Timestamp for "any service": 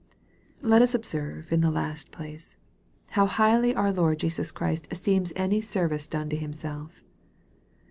5.35-6.07